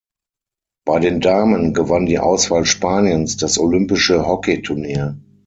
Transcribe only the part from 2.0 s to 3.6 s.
die Auswahl Spaniens das